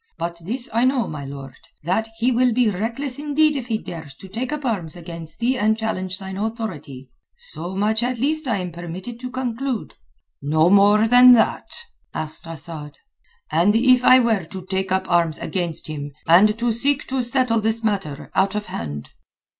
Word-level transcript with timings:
But 0.17 0.41
this 0.45 0.67
I 0.73 0.83
know, 0.83 1.07
my 1.07 1.25
lord, 1.25 1.57
that 1.83 2.07
he 2.17 2.31
will 2.31 2.53
be 2.53 2.71
reckless 2.71 3.19
indeed 3.19 3.55
if 3.55 3.67
he 3.67 3.77
dares 3.77 4.15
to 4.15 4.27
take 4.27 4.51
up 4.51 4.65
arms 4.65 4.95
against 4.95 5.37
thee 5.37 5.59
and 5.59 5.77
challenge 5.77 6.17
thine 6.17 6.37
authority. 6.37 7.11
So 7.37 7.75
much 7.75 8.01
at 8.01 8.17
least 8.17 8.47
I 8.47 8.57
am 8.57 8.71
permitted 8.71 9.19
to 9.19 9.29
conclude." 9.29 9.93
"No 10.41 10.71
more 10.71 11.07
than 11.07 11.33
that?" 11.33 11.69
asked 12.15 12.47
Asad. 12.47 12.97
"And 13.51 13.75
if 13.75 14.03
I 14.03 14.19
were 14.19 14.43
to 14.45 14.65
take 14.65 14.91
up 14.91 15.07
arms 15.07 15.37
against 15.37 15.85
him, 15.85 16.13
and 16.27 16.57
to 16.57 16.71
seek 16.71 17.05
to 17.09 17.23
settle 17.23 17.61
this 17.61 17.83
matter 17.83 18.31
out 18.33 18.55
of 18.55 18.65
hand?" 18.73 19.11